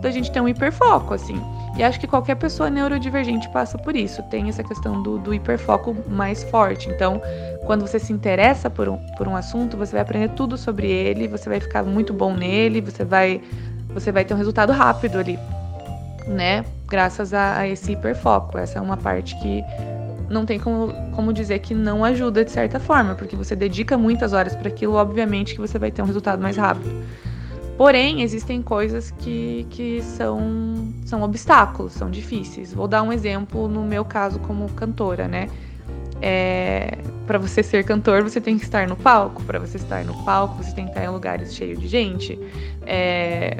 da 0.00 0.10
gente 0.10 0.30
ter 0.30 0.40
um 0.40 0.48
hiperfoco, 0.48 1.14
assim. 1.14 1.40
E 1.76 1.82
acho 1.82 2.00
que 2.00 2.06
qualquer 2.06 2.34
pessoa 2.34 2.68
neurodivergente 2.68 3.48
passa 3.50 3.78
por 3.78 3.94
isso. 3.94 4.22
Tem 4.24 4.48
essa 4.48 4.62
questão 4.62 5.02
do, 5.02 5.18
do 5.18 5.32
hiperfoco 5.32 5.96
mais 6.08 6.42
forte. 6.44 6.88
Então, 6.88 7.22
quando 7.64 7.86
você 7.86 7.98
se 7.98 8.12
interessa 8.12 8.68
por 8.68 8.88
um, 8.88 8.98
por 9.16 9.28
um 9.28 9.36
assunto, 9.36 9.76
você 9.76 9.92
vai 9.92 10.00
aprender 10.00 10.30
tudo 10.30 10.56
sobre 10.56 10.88
ele, 10.90 11.28
você 11.28 11.48
vai 11.48 11.60
ficar 11.60 11.82
muito 11.82 12.12
bom 12.12 12.34
nele, 12.34 12.80
você 12.80 13.04
vai, 13.04 13.40
você 13.94 14.10
vai 14.10 14.24
ter 14.24 14.34
um 14.34 14.36
resultado 14.36 14.72
rápido 14.72 15.18
ali, 15.18 15.38
né? 16.26 16.64
Graças 16.88 17.32
a, 17.32 17.58
a 17.58 17.68
esse 17.68 17.92
hiperfoco. 17.92 18.58
Essa 18.58 18.78
é 18.78 18.82
uma 18.82 18.96
parte 18.96 19.38
que 19.40 19.62
não 20.30 20.46
tem 20.46 20.58
como, 20.58 20.92
como 21.10 21.32
dizer 21.32 21.58
que 21.58 21.74
não 21.74 22.04
ajuda 22.04 22.44
de 22.44 22.52
certa 22.52 22.78
forma, 22.78 23.16
porque 23.16 23.34
você 23.34 23.56
dedica 23.56 23.98
muitas 23.98 24.32
horas 24.32 24.54
para 24.54 24.68
aquilo, 24.68 24.94
obviamente 24.94 25.54
que 25.54 25.60
você 25.60 25.78
vai 25.78 25.90
ter 25.90 26.00
um 26.00 26.06
resultado 26.06 26.40
mais 26.40 26.56
rápido. 26.56 26.90
Porém, 27.76 28.22
existem 28.22 28.62
coisas 28.62 29.10
que, 29.10 29.66
que 29.70 30.02
são, 30.02 30.92
são 31.04 31.22
obstáculos, 31.22 31.94
são 31.94 32.10
difíceis. 32.10 32.72
Vou 32.72 32.86
dar 32.86 33.02
um 33.02 33.12
exemplo 33.12 33.66
no 33.66 33.82
meu 33.82 34.04
caso 34.04 34.38
como 34.38 34.68
cantora, 34.72 35.26
né? 35.26 35.48
É, 36.22 36.98
para 37.26 37.38
você 37.38 37.62
ser 37.62 37.82
cantor, 37.84 38.22
você 38.22 38.38
tem 38.38 38.58
que 38.58 38.64
estar 38.64 38.86
no 38.86 38.96
palco. 38.96 39.42
Para 39.44 39.58
você 39.58 39.78
estar 39.78 40.04
no 40.04 40.14
palco, 40.24 40.62
você 40.62 40.74
tem 40.74 40.84
que 40.84 40.90
estar 40.90 41.04
em 41.04 41.08
lugares 41.08 41.54
cheios 41.54 41.80
de 41.80 41.88
gente. 41.88 42.38
É, 42.86 43.56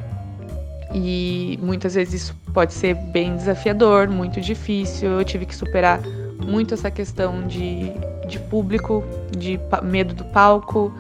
e 0.93 1.59
muitas 1.63 1.95
vezes 1.95 2.23
isso 2.23 2.37
pode 2.53 2.75
ser 2.75 2.95
bem 2.95 3.37
desafiador, 3.37 4.07
muito 4.09 4.39
difícil. 4.39 5.13
Eu 5.13 5.25
tive 5.25 5.47
que 5.47 5.57
superar 5.57 5.99
muito 6.47 6.75
essa 6.75 6.91
questão 6.91 7.47
de, 7.47 7.93
de 8.29 8.39
público, 8.39 9.05
de 9.37 9.61
medo 9.83 10.15
do 10.15 10.25
palco, 10.27 10.93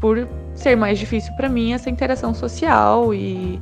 por 0.00 0.28
ser 0.54 0.76
mais 0.76 0.98
difícil 0.98 1.32
para 1.34 1.48
mim 1.48 1.72
essa 1.72 1.88
interação 1.88 2.34
social 2.34 3.14
e, 3.14 3.60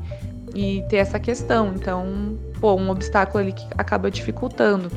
e 0.55 0.83
ter 0.89 0.97
essa 0.97 1.19
questão. 1.19 1.73
Então, 1.75 2.39
pô, 2.61 2.75
um 2.75 2.91
obstáculo 2.91 3.43
ali 3.43 3.53
que 3.53 3.67
acaba 3.77 4.11
dificultando. 4.11 4.91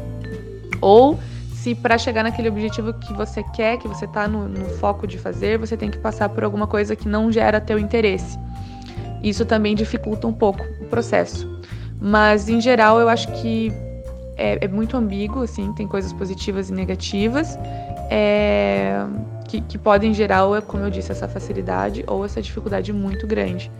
Ou 0.81 1.19
se 1.53 1.73
para 1.73 1.97
chegar 1.97 2.23
naquele 2.23 2.49
objetivo 2.49 2.93
que 2.93 3.13
você 3.13 3.41
quer, 3.55 3.77
que 3.77 3.87
você 3.87 4.05
está 4.05 4.27
no, 4.27 4.49
no, 4.49 4.65
foco 4.65 5.07
de 5.07 5.17
fazer, 5.17 5.57
você 5.57 5.77
tem 5.77 5.89
que 5.89 5.97
passar 5.97 6.27
por 6.29 6.43
alguma 6.43 6.67
coisa 6.67 6.95
que 6.95 7.07
não 7.07 7.31
gera 7.31 7.61
teu 7.61 7.79
interesse. 7.79 8.37
Isso 9.21 9.45
também 9.45 9.73
dificulta 9.73 10.27
um 10.27 10.33
pouco 10.33 10.61
o 10.81 10.85
processo. 10.85 11.49
Mas 12.01 12.49
em 12.49 12.59
geral 12.59 12.99
eu 12.99 13.07
acho 13.07 13.31
que 13.31 13.71
é, 14.37 14.65
é 14.65 14.67
muito 14.67 14.97
ambíguo, 14.97 15.43
assim, 15.43 15.73
tem 15.73 15.87
coisas 15.87 16.11
positivas 16.13 16.69
e 16.69 16.73
negativas, 16.73 17.57
é, 18.09 19.05
que, 19.47 19.61
que, 19.61 19.77
podem 19.77 20.13
gerar, 20.13 20.43
como 20.67 20.83
eu 20.83 20.89
disse, 20.89 21.11
essa 21.11 21.27
facilidade 21.27 22.03
ou 22.07 22.25
essa 22.25 22.41
dificuldade 22.41 22.91
muito 22.91 23.27
grande. 23.27 23.71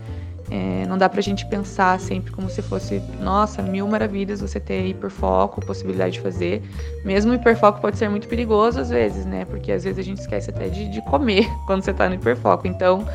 É, 0.50 0.84
não 0.86 0.98
dá 0.98 1.08
pra 1.08 1.22
gente 1.22 1.46
pensar 1.46 1.98
sempre 1.98 2.30
como 2.30 2.50
se 2.50 2.60
fosse, 2.60 3.02
nossa, 3.20 3.62
mil 3.62 3.88
maravilhas 3.88 4.40
você 4.40 4.60
ter 4.60 4.86
hiperfoco, 4.86 5.64
possibilidade 5.64 6.14
de 6.14 6.20
fazer. 6.20 6.62
Mesmo 7.04 7.32
o 7.32 7.34
hiperfoco 7.34 7.80
pode 7.80 7.96
ser 7.96 8.10
muito 8.10 8.28
perigoso 8.28 8.78
às 8.78 8.90
vezes, 8.90 9.24
né? 9.24 9.46
Porque 9.46 9.72
às 9.72 9.84
vezes 9.84 9.98
a 9.98 10.02
gente 10.02 10.18
esquece 10.18 10.50
até 10.50 10.68
de, 10.68 10.88
de 10.90 11.02
comer 11.02 11.48
quando 11.66 11.82
você 11.82 11.94
tá 11.94 12.08
no 12.08 12.14
hiperfoco. 12.14 12.66
Então, 12.66 13.06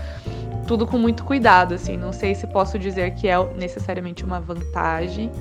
tudo 0.67 0.87
com 0.87 0.97
muito 0.97 1.23
cuidado, 1.23 1.75
assim. 1.75 1.95
Não 1.97 2.11
sei 2.11 2.33
se 2.33 2.47
posso 2.47 2.79
dizer 2.79 3.11
que 3.11 3.27
é 3.27 3.37
necessariamente 3.55 4.23
uma 4.23 4.39
vantagem 4.39 5.31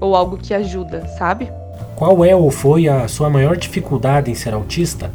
ou 0.00 0.14
algo 0.14 0.36
que 0.36 0.54
ajuda, 0.54 1.06
sabe? 1.18 1.50
Qual 1.96 2.24
é 2.24 2.34
ou 2.34 2.50
foi 2.50 2.88
a 2.88 3.08
sua 3.08 3.28
maior 3.28 3.56
dificuldade 3.56 4.30
em 4.30 4.34
ser 4.34 4.54
autista? 4.54 5.10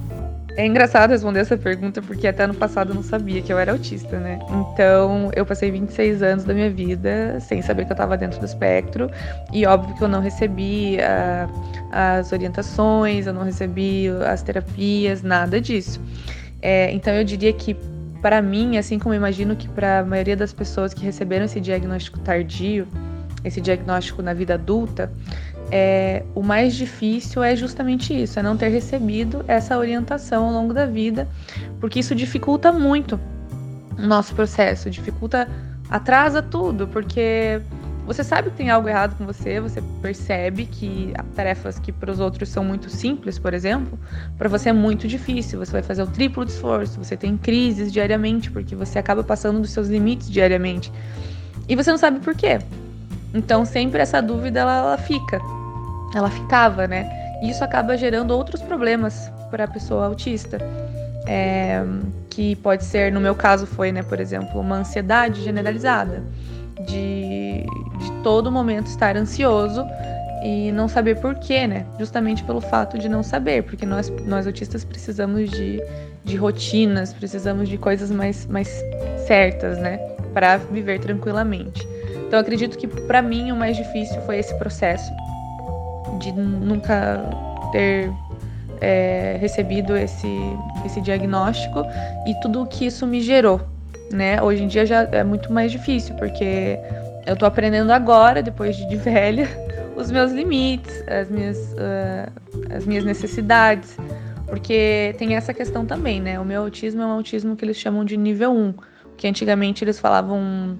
É 0.55 0.65
engraçado 0.65 1.09
responder 1.09 1.39
essa 1.39 1.57
pergunta 1.57 1.99
porque 2.01 2.27
até 2.27 2.45
no 2.45 2.53
passado 2.53 2.91
eu 2.91 2.95
não 2.95 3.01
sabia 3.01 3.41
que 3.41 3.51
eu 3.51 3.57
era 3.57 3.71
autista, 3.71 4.19
né? 4.19 4.37
Então 4.51 5.31
eu 5.35 5.45
passei 5.45 5.71
26 5.71 6.21
anos 6.21 6.43
da 6.43 6.53
minha 6.53 6.69
vida 6.69 7.39
sem 7.39 7.61
saber 7.63 7.85
que 7.85 7.91
eu 7.91 7.95
estava 7.95 8.15
dentro 8.15 8.39
do 8.39 8.45
espectro 8.45 9.09
e 9.51 9.65
óbvio 9.65 9.95
que 9.95 10.03
eu 10.03 10.07
não 10.07 10.21
recebi 10.21 10.97
uh, 10.97 11.51
as 11.91 12.31
orientações, 12.31 13.25
eu 13.25 13.33
não 13.33 13.43
recebi 13.43 14.09
as 14.27 14.43
terapias, 14.43 15.23
nada 15.23 15.59
disso. 15.59 15.99
É, 16.61 16.91
então 16.91 17.13
eu 17.13 17.23
diria 17.23 17.51
que 17.51 17.75
para 18.21 18.41
mim, 18.41 18.77
assim 18.77 18.99
como 18.99 19.13
imagino 19.13 19.55
que 19.55 19.67
para 19.67 19.99
a 19.99 20.05
maioria 20.05 20.37
das 20.37 20.53
pessoas 20.53 20.93
que 20.93 21.03
receberam 21.03 21.45
esse 21.45 21.59
diagnóstico 21.59 22.19
tardio, 22.19 22.87
esse 23.43 23.59
diagnóstico 23.59 24.21
na 24.21 24.33
vida 24.33 24.55
adulta, 24.55 25.11
é, 25.71 26.23
o 26.35 26.43
mais 26.43 26.75
difícil 26.75 27.43
é 27.43 27.55
justamente 27.55 28.13
isso, 28.13 28.39
é 28.39 28.43
não 28.43 28.55
ter 28.55 28.69
recebido 28.69 29.43
essa 29.47 29.77
orientação 29.77 30.45
ao 30.45 30.51
longo 30.51 30.73
da 30.73 30.85
vida, 30.85 31.27
porque 31.79 31.99
isso 31.99 32.13
dificulta 32.13 32.71
muito 32.71 33.19
o 33.97 34.01
nosso 34.05 34.35
processo, 34.35 34.89
dificulta, 34.89 35.47
atrasa 35.89 36.41
tudo, 36.41 36.87
porque 36.87 37.61
você 38.05 38.23
sabe 38.23 38.49
que 38.49 38.57
tem 38.57 38.69
algo 38.69 38.89
errado 38.89 39.17
com 39.17 39.25
você, 39.25 39.61
você 39.61 39.81
percebe 40.01 40.65
que 40.65 41.13
tarefas 41.35 41.79
que 41.79 41.91
para 41.91 42.11
os 42.11 42.19
outros 42.19 42.49
são 42.49 42.63
muito 42.63 42.89
simples, 42.89 43.39
por 43.39 43.53
exemplo, 43.53 43.97
para 44.37 44.49
você 44.49 44.69
é 44.69 44.73
muito 44.73 45.07
difícil, 45.07 45.57
você 45.57 45.71
vai 45.71 45.81
fazer 45.81 46.03
o 46.03 46.07
triplo 46.07 46.43
de 46.43 46.51
esforço, 46.51 47.01
você 47.01 47.15
tem 47.15 47.37
crises 47.37 47.91
diariamente, 47.93 48.51
porque 48.51 48.75
você 48.75 48.99
acaba 48.99 49.23
passando 49.23 49.61
dos 49.61 49.71
seus 49.71 49.87
limites 49.87 50.29
diariamente. 50.29 50.91
E 51.67 51.75
você 51.75 51.91
não 51.91 51.97
sabe 51.97 52.19
por 52.19 52.35
quê. 52.35 52.59
Então 53.33 53.65
sempre 53.65 54.01
essa 54.01 54.21
dúvida 54.21 54.59
ela, 54.61 54.77
ela 54.77 54.97
fica. 54.97 55.39
Ela 56.15 56.29
ficava, 56.29 56.87
né? 56.87 57.09
E 57.41 57.49
isso 57.49 57.63
acaba 57.63 57.97
gerando 57.97 58.31
outros 58.31 58.61
problemas 58.61 59.31
para 59.49 59.65
a 59.65 59.67
pessoa 59.67 60.05
autista. 60.05 60.57
É, 61.25 61.83
que 62.29 62.55
pode 62.57 62.83
ser, 62.83 63.11
no 63.11 63.21
meu 63.21 63.33
caso 63.35 63.65
foi, 63.65 63.91
né, 63.91 64.03
por 64.03 64.19
exemplo, 64.19 64.59
uma 64.59 64.77
ansiedade 64.77 65.41
generalizada, 65.41 66.21
de, 66.85 67.65
de 67.99 68.11
todo 68.23 68.51
momento 68.51 68.87
estar 68.87 69.15
ansioso 69.15 69.85
e 70.43 70.71
não 70.71 70.87
saber 70.87 71.19
por 71.21 71.35
quê, 71.35 71.65
né? 71.65 71.85
Justamente 71.97 72.43
pelo 72.43 72.59
fato 72.59 72.97
de 72.97 73.07
não 73.07 73.23
saber, 73.23 73.63
porque 73.63 73.85
nós, 73.85 74.09
nós 74.25 74.45
autistas 74.45 74.83
precisamos 74.83 75.49
de, 75.49 75.81
de 76.25 76.35
rotinas, 76.35 77.13
precisamos 77.13 77.69
de 77.69 77.77
coisas 77.77 78.11
mais, 78.11 78.45
mais 78.47 78.67
certas, 79.25 79.77
né? 79.77 79.97
Para 80.33 80.57
viver 80.57 80.99
tranquilamente. 80.99 81.87
Então 82.33 82.41
acredito 82.41 82.79
que 82.79 82.87
para 82.87 83.21
mim 83.21 83.51
o 83.51 83.55
mais 83.55 83.77
difícil 83.77 84.19
foi 84.23 84.39
esse 84.39 84.57
processo 84.57 85.13
de 86.17 86.31
nunca 86.31 87.29
ter 87.71 88.11
é, 88.81 89.37
recebido 89.39 89.95
esse, 89.95 90.27
esse 90.83 90.99
diagnóstico 90.99 91.85
e 92.25 92.33
tudo 92.41 92.63
o 92.63 92.65
que 92.65 92.87
isso 92.87 93.05
me 93.05 93.21
gerou, 93.21 93.61
né? 94.11 94.41
Hoje 94.41 94.63
em 94.63 94.67
dia 94.67 94.83
já 94.83 95.03
é 95.11 95.23
muito 95.23 95.53
mais 95.53 95.71
difícil 95.71 96.15
porque 96.15 96.79
eu 97.27 97.35
tô 97.35 97.45
aprendendo 97.45 97.91
agora, 97.91 98.41
depois 98.41 98.75
de, 98.77 98.89
de 98.89 98.95
velha, 98.95 99.47
os 99.95 100.09
meus 100.09 100.31
limites, 100.31 101.03
as 101.07 101.29
minhas, 101.29 101.59
uh, 101.73 102.75
as 102.75 102.83
minhas 102.83 103.05
necessidades, 103.05 103.95
porque 104.47 105.13
tem 105.19 105.35
essa 105.35 105.53
questão 105.53 105.85
também, 105.85 106.19
né? 106.19 106.39
O 106.39 106.45
meu 106.45 106.63
autismo 106.63 106.99
é 107.03 107.05
um 107.05 107.11
autismo 107.11 107.55
que 107.55 107.63
eles 107.63 107.77
chamam 107.77 108.03
de 108.03 108.17
nível 108.17 108.51
1, 108.51 108.73
que 109.17 109.27
antigamente 109.27 109.83
eles 109.83 109.99
falavam 109.99 110.79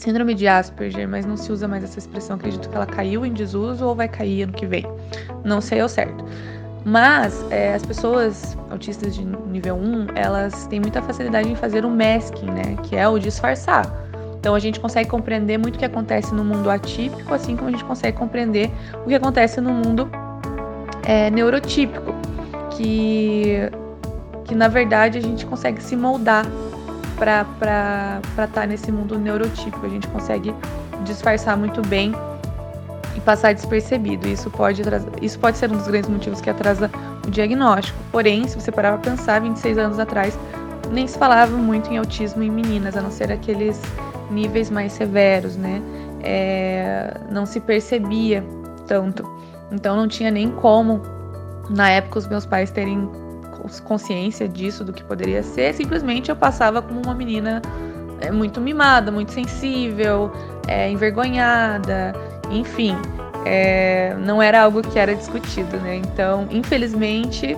Síndrome 0.00 0.32
de 0.32 0.48
Asperger, 0.48 1.06
mas 1.06 1.26
não 1.26 1.36
se 1.36 1.52
usa 1.52 1.68
mais 1.68 1.84
essa 1.84 1.98
expressão. 1.98 2.36
Acredito 2.36 2.70
que 2.70 2.74
ela 2.74 2.86
caiu 2.86 3.26
em 3.26 3.34
desuso 3.34 3.84
ou 3.84 3.94
vai 3.94 4.08
cair 4.08 4.44
ano 4.44 4.52
que 4.54 4.64
vem. 4.64 4.86
Não 5.44 5.60
sei 5.60 5.78
ao 5.80 5.90
certo. 5.90 6.24
Mas 6.86 7.44
é, 7.50 7.74
as 7.74 7.84
pessoas 7.84 8.56
autistas 8.70 9.14
de 9.14 9.22
nível 9.22 9.76
1, 9.76 10.06
elas 10.14 10.66
têm 10.68 10.80
muita 10.80 11.02
facilidade 11.02 11.50
em 11.50 11.54
fazer 11.54 11.84
o 11.84 11.90
masking, 11.90 12.46
né? 12.46 12.78
Que 12.82 12.96
é 12.96 13.06
o 13.06 13.18
disfarçar. 13.18 13.94
Então 14.38 14.54
a 14.54 14.58
gente 14.58 14.80
consegue 14.80 15.10
compreender 15.10 15.58
muito 15.58 15.76
o 15.76 15.78
que 15.78 15.84
acontece 15.84 16.32
no 16.34 16.42
mundo 16.42 16.70
atípico, 16.70 17.34
assim 17.34 17.54
como 17.54 17.68
a 17.68 17.70
gente 17.70 17.84
consegue 17.84 18.16
compreender 18.16 18.70
o 19.04 19.06
que 19.06 19.14
acontece 19.14 19.60
no 19.60 19.70
mundo 19.70 20.10
é, 21.02 21.30
neurotípico. 21.30 22.14
Que, 22.70 23.70
que 24.46 24.54
na 24.54 24.68
verdade 24.68 25.18
a 25.18 25.20
gente 25.20 25.44
consegue 25.44 25.82
se 25.82 25.94
moldar 25.94 26.46
para 27.20 28.20
estar 28.30 28.48
tá 28.48 28.66
nesse 28.66 28.90
mundo 28.90 29.18
neurotípico. 29.18 29.84
A 29.84 29.88
gente 29.88 30.08
consegue 30.08 30.54
disfarçar 31.04 31.56
muito 31.56 31.82
bem 31.86 32.12
e 33.14 33.20
passar 33.20 33.52
despercebido. 33.52 34.26
Isso 34.26 34.50
pode, 34.50 34.82
isso 35.20 35.38
pode 35.38 35.58
ser 35.58 35.70
um 35.70 35.76
dos 35.76 35.86
grandes 35.86 36.08
motivos 36.08 36.40
que 36.40 36.48
atrasa 36.48 36.90
o 37.26 37.30
diagnóstico. 37.30 37.98
Porém, 38.10 38.48
se 38.48 38.58
você 38.58 38.72
parar 38.72 38.96
para 38.98 39.10
pensar, 39.10 39.40
26 39.42 39.76
anos 39.76 39.98
atrás, 39.98 40.38
nem 40.90 41.06
se 41.06 41.18
falava 41.18 41.54
muito 41.56 41.92
em 41.92 41.98
autismo 41.98 42.42
em 42.42 42.50
meninas, 42.50 42.96
a 42.96 43.02
não 43.02 43.10
ser 43.10 43.30
aqueles 43.30 43.80
níveis 44.30 44.70
mais 44.70 44.92
severos, 44.92 45.56
né? 45.56 45.82
É, 46.22 47.20
não 47.30 47.44
se 47.44 47.60
percebia 47.60 48.42
tanto. 48.86 49.28
Então 49.70 49.94
não 49.94 50.08
tinha 50.08 50.30
nem 50.30 50.50
como, 50.50 51.02
na 51.68 51.90
época, 51.90 52.18
os 52.18 52.26
meus 52.26 52.46
pais 52.46 52.70
terem 52.70 53.08
consciência 53.84 54.48
disso, 54.48 54.84
do 54.84 54.92
que 54.92 55.02
poderia 55.02 55.42
ser, 55.42 55.74
simplesmente 55.74 56.30
eu 56.30 56.36
passava 56.36 56.80
como 56.80 57.00
uma 57.02 57.14
menina 57.14 57.60
é, 58.20 58.30
muito 58.30 58.60
mimada, 58.60 59.10
muito 59.10 59.32
sensível, 59.32 60.30
é, 60.66 60.90
envergonhada, 60.90 62.14
enfim, 62.50 62.96
é, 63.44 64.14
não 64.20 64.42
era 64.42 64.62
algo 64.62 64.82
que 64.82 64.98
era 64.98 65.14
discutido, 65.14 65.76
né? 65.78 65.96
Então, 65.96 66.46
infelizmente, 66.50 67.56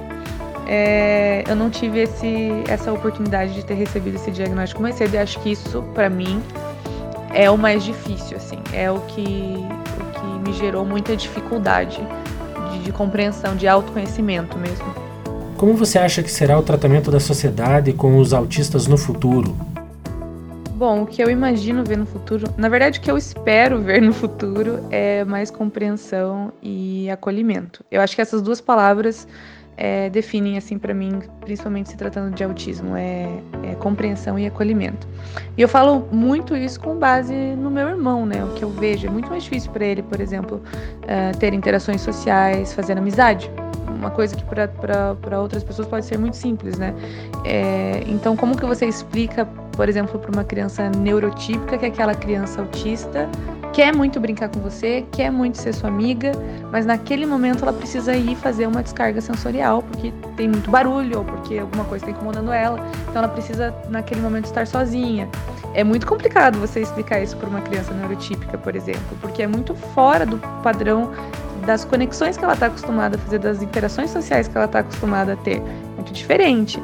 é, 0.66 1.44
eu 1.48 1.56
não 1.56 1.68
tive 1.68 2.00
esse, 2.00 2.62
essa 2.68 2.92
oportunidade 2.92 3.54
de 3.54 3.64
ter 3.64 3.74
recebido 3.74 4.14
esse 4.14 4.30
diagnóstico 4.30 4.80
mais 4.80 4.94
cedo 4.94 5.14
e 5.14 5.18
acho 5.18 5.38
que 5.40 5.52
isso, 5.52 5.82
para 5.94 6.08
mim, 6.08 6.42
é 7.34 7.50
o 7.50 7.58
mais 7.58 7.82
difícil, 7.82 8.36
assim, 8.36 8.58
é 8.72 8.90
o 8.90 9.00
que, 9.00 9.56
o 10.00 10.20
que 10.20 10.48
me 10.48 10.52
gerou 10.56 10.84
muita 10.84 11.16
dificuldade 11.16 12.00
de, 12.70 12.78
de 12.80 12.92
compreensão, 12.92 13.56
de 13.56 13.66
autoconhecimento 13.66 14.56
mesmo. 14.58 15.01
Como 15.62 15.74
você 15.74 15.96
acha 15.96 16.24
que 16.24 16.28
será 16.28 16.58
o 16.58 16.62
tratamento 16.64 17.08
da 17.08 17.20
sociedade 17.20 17.92
com 17.92 18.18
os 18.18 18.32
autistas 18.32 18.88
no 18.88 18.98
futuro? 18.98 19.56
Bom, 20.74 21.02
o 21.02 21.06
que 21.06 21.22
eu 21.22 21.30
imagino 21.30 21.84
ver 21.84 21.96
no 21.96 22.04
futuro, 22.04 22.52
na 22.56 22.68
verdade, 22.68 22.98
o 22.98 23.00
que 23.00 23.08
eu 23.08 23.16
espero 23.16 23.80
ver 23.80 24.02
no 24.02 24.12
futuro 24.12 24.80
é 24.90 25.24
mais 25.24 25.52
compreensão 25.52 26.52
e 26.60 27.08
acolhimento. 27.08 27.84
Eu 27.92 28.00
acho 28.00 28.16
que 28.16 28.20
essas 28.20 28.42
duas 28.42 28.60
palavras 28.60 29.28
é, 29.76 30.10
definem, 30.10 30.58
assim, 30.58 30.80
para 30.80 30.92
mim, 30.92 31.20
principalmente 31.42 31.90
se 31.90 31.96
tratando 31.96 32.34
de 32.34 32.42
autismo, 32.42 32.96
é, 32.96 33.28
é, 33.62 33.76
compreensão 33.76 34.36
e 34.36 34.48
acolhimento. 34.48 35.06
E 35.56 35.62
eu 35.62 35.68
falo 35.68 36.08
muito 36.10 36.56
isso 36.56 36.80
com 36.80 36.96
base 36.96 37.36
no 37.36 37.70
meu 37.70 37.88
irmão, 37.88 38.26
né? 38.26 38.44
O 38.44 38.48
que 38.54 38.64
eu 38.64 38.70
vejo 38.70 39.06
é 39.06 39.10
muito 39.10 39.30
mais 39.30 39.44
difícil 39.44 39.70
para 39.70 39.84
ele, 39.84 40.02
por 40.02 40.20
exemplo, 40.20 40.60
é, 41.06 41.30
ter 41.30 41.54
interações 41.54 42.00
sociais, 42.00 42.72
fazer 42.72 42.98
amizade 42.98 43.48
uma 44.02 44.10
coisa 44.10 44.34
que 44.34 44.44
para 44.44 45.40
outras 45.40 45.62
pessoas 45.62 45.86
pode 45.86 46.04
ser 46.04 46.18
muito 46.18 46.36
simples, 46.36 46.76
né? 46.76 46.94
É, 47.44 48.02
então, 48.06 48.36
como 48.36 48.56
que 48.56 48.66
você 48.66 48.86
explica, 48.86 49.46
por 49.72 49.88
exemplo, 49.88 50.18
para 50.18 50.30
uma 50.30 50.44
criança 50.44 50.90
neurotípica 50.90 51.78
que 51.78 51.84
é 51.84 51.88
aquela 51.88 52.14
criança 52.14 52.60
autista 52.60 53.28
quer 53.72 53.94
muito 53.94 54.20
brincar 54.20 54.48
com 54.50 54.60
você, 54.60 55.04
quer 55.10 55.30
muito 55.30 55.58
ser 55.58 55.72
sua 55.72 55.88
amiga, 55.88 56.32
mas 56.70 56.84
naquele 56.84 57.24
momento 57.24 57.62
ela 57.62 57.72
precisa 57.72 58.14
ir 58.14 58.36
fazer 58.36 58.66
uma 58.66 58.82
descarga 58.82 59.20
sensorial 59.20 59.82
porque 59.82 60.12
tem 60.36 60.46
muito 60.46 60.70
barulho 60.70 61.20
ou 61.20 61.24
porque 61.24 61.58
alguma 61.58 61.84
coisa 61.84 62.04
está 62.04 62.16
incomodando 62.16 62.52
ela, 62.52 62.78
então 63.08 63.22
ela 63.22 63.28
precisa 63.28 63.74
naquele 63.88 64.20
momento 64.20 64.44
estar 64.44 64.66
sozinha. 64.66 65.28
É 65.74 65.82
muito 65.82 66.06
complicado 66.06 66.58
você 66.58 66.80
explicar 66.80 67.22
isso 67.22 67.34
para 67.36 67.48
uma 67.48 67.62
criança 67.62 67.94
neurotípica, 67.94 68.58
por 68.58 68.76
exemplo, 68.76 69.16
porque 69.22 69.42
é 69.42 69.46
muito 69.46 69.74
fora 69.74 70.26
do 70.26 70.36
padrão 70.62 71.10
das 71.62 71.84
conexões 71.84 72.36
que 72.36 72.44
ela 72.44 72.54
está 72.54 72.66
acostumada 72.66 73.16
a 73.16 73.18
fazer, 73.18 73.38
das 73.38 73.62
interações 73.62 74.10
sociais 74.10 74.48
que 74.48 74.56
ela 74.56 74.66
está 74.66 74.80
acostumada 74.80 75.34
a 75.34 75.36
ter. 75.36 75.60
Muito 75.96 76.12
diferente. 76.12 76.80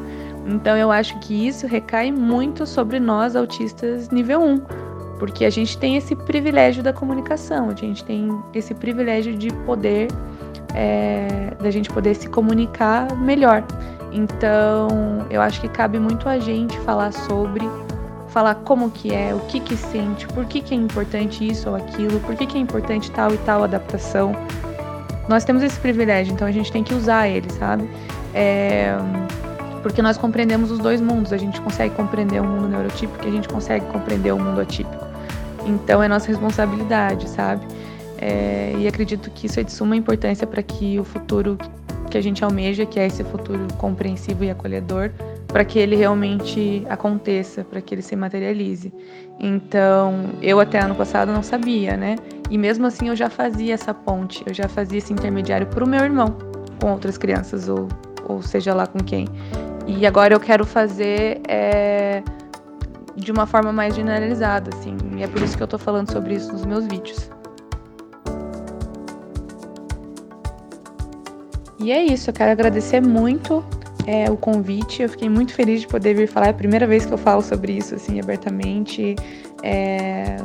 Então 0.47 0.76
eu 0.76 0.90
acho 0.90 1.18
que 1.20 1.47
isso 1.47 1.66
recai 1.66 2.11
muito 2.11 2.66
sobre 2.66 2.99
nós 2.99 3.37
autistas 3.37 4.08
nível 4.08 4.40
1, 4.40 4.58
porque 5.18 5.44
a 5.44 5.50
gente 5.50 5.76
tem 5.76 5.97
esse 5.97 6.16
privilégio 6.16 6.82
da 6.82 6.92
comunicação, 6.92 7.68
a 7.68 7.75
gente 7.75 8.02
tem 8.04 8.30
esse 8.54 8.75
privilégio 8.75 9.37
de 9.37 9.52
poder, 9.66 10.08
é, 10.75 11.52
da 11.61 11.70
gente 11.70 11.90
poder 11.90 12.14
se 12.14 12.28
comunicar 12.28 13.14
melhor. 13.16 13.62
Então 14.11 15.26
eu 15.28 15.42
acho 15.42 15.61
que 15.61 15.68
cabe 15.68 15.99
muito 15.99 16.26
a 16.28 16.38
gente 16.38 16.78
falar 16.80 17.12
sobre 17.12 17.68
falar 18.28 18.54
como 18.56 18.90
que 18.90 19.12
é, 19.12 19.35
o 19.35 19.40
que 19.40 19.61
que 19.61 19.76
sente, 19.76 20.26
por 20.28 20.47
que 20.47 20.61
que 20.61 20.75
é 20.75 20.76
importante 20.76 21.47
isso 21.47 21.68
ou 21.68 21.76
aquilo, 21.76 22.20
por 22.20 22.37
que 22.37 22.47
que 22.47 22.56
é 22.56 22.61
importante 22.61 23.11
tal 23.11 23.35
e 23.35 23.38
tal 23.38 23.64
adaptação. 23.64 24.32
Nós 25.28 25.44
temos 25.44 25.62
esse 25.62 25.78
privilégio, 25.78 26.32
então 26.32 26.47
a 26.47 26.52
gente 26.52 26.73
tem 26.73 26.82
que 26.82 26.94
usar 26.94 27.28
ele, 27.28 27.50
sabe? 27.52 27.88
É... 28.35 28.97
Porque 29.82 30.02
nós 30.02 30.16
compreendemos 30.16 30.70
os 30.70 30.78
dois 30.78 31.00
mundos, 31.00 31.32
a 31.32 31.37
gente 31.37 31.61
consegue 31.61 31.94
compreender 31.94 32.40
o 32.40 32.44
mundo 32.44 32.68
neurotípico 32.68 33.25
e 33.25 33.28
a 33.28 33.30
gente 33.30 33.49
consegue 33.49 33.85
compreender 33.87 34.32
o 34.32 34.38
mundo 34.38 34.61
atípico. 34.61 35.04
Então 35.66 36.02
é 36.02 36.08
nossa 36.08 36.28
responsabilidade, 36.28 37.28
sabe? 37.28 37.66
É... 38.18 38.75
E 38.78 38.88
acredito 38.88 39.30
que 39.30 39.47
isso 39.47 39.61
é 39.61 39.62
de 39.62 39.73
suma 39.73 39.94
importância 39.94 40.47
para 40.47 40.62
que 40.62 40.99
o 40.99 41.04
futuro 41.04 41.58
que 42.11 42.16
a 42.16 42.23
gente 42.23 42.42
almeja, 42.42 42.87
que 42.87 42.99
é 42.99 43.06
esse 43.06 43.23
futuro 43.23 43.66
compreensivo 43.76 44.42
e 44.42 44.50
acolhedor, 44.50 45.11
para 45.47 45.64
que 45.64 45.78
ele 45.78 45.94
realmente 45.94 46.87
aconteça, 46.88 47.64
para 47.64 47.80
que 47.80 47.94
ele 47.94 48.02
se 48.02 48.16
materialize. 48.16 48.92
Então, 49.38 50.30
eu 50.42 50.58
até 50.58 50.78
ano 50.78 50.94
passado 50.94 51.32
não 51.32 51.42
sabia, 51.42 51.97
né? 51.97 52.16
E 52.50 52.57
mesmo 52.57 52.87
assim 52.87 53.09
eu 53.09 53.17
já 53.17 53.28
fazia 53.28 53.75
essa 53.75 53.93
ponte, 53.93 54.43
eu 54.47 54.55
já 54.55 54.69
fazia 54.69 54.99
esse 54.99 55.12
intermediário 55.12 55.67
para 55.67 55.85
o 55.85 55.88
meu 55.88 56.00
irmão, 56.00 56.37
com 56.81 56.93
outras 56.93 57.19
crianças, 57.19 57.69
ou, 57.69 57.88
ou 58.26 58.40
seja 58.43 58.75
lá 58.75 58.87
com 58.87 58.99
quem. 58.99 59.26
E 59.87 60.07
agora 60.07 60.35
eu 60.35 60.40
quero 60.40 60.64
fazer 60.64 61.40
é, 61.49 62.23
de 63.17 63.31
uma 63.33 63.47
forma 63.47 63.73
mais 63.73 63.95
generalizada, 63.95 64.71
assim, 64.76 64.97
e 65.17 65.23
é 65.23 65.26
por 65.26 65.43
isso 65.43 65.57
que 65.57 65.62
eu 65.62 65.67
estou 65.67 65.78
falando 65.78 66.11
sobre 66.11 66.35
isso 66.35 66.52
nos 66.52 66.64
meus 66.64 66.87
vídeos. 66.87 67.31
E 71.81 71.93
é 71.93 72.02
isso, 72.02 72.31
eu 72.31 72.35
quero 72.35 72.50
agradecer 72.50 73.00
muito 73.00 73.64
é, 74.07 74.31
o 74.31 74.37
convite. 74.37 75.02
Eu 75.02 75.09
fiquei 75.09 75.28
muito 75.28 75.55
feliz 75.55 75.83
de 75.83 75.87
poder 75.87 76.14
vir 76.14 76.26
falar. 76.26 76.47
É 76.47 76.50
a 76.50 76.55
primeira 76.55 76.87
vez 76.87 77.07
que 77.07 77.12
eu 77.12 77.19
falo 77.19 77.40
sobre 77.40 77.73
isso, 77.73 77.95
assim, 77.95 78.19
abertamente. 78.21 79.14
É, 79.62 80.37